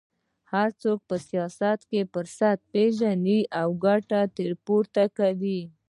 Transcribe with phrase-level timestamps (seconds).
[0.51, 5.59] هر څوک په سیاست کې فرصت پېژني او ګټه ترې پورته کوي